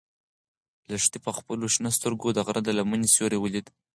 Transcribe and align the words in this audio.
لښتې 0.91 1.17
په 1.25 1.31
خپلو 1.37 1.65
شنه 1.73 1.89
سترګو 1.97 2.29
کې 2.29 2.35
د 2.35 2.39
غره 2.45 2.61
د 2.63 2.69
لمنې 2.77 3.07
سیوری 3.15 3.37
ولید. 3.39 3.65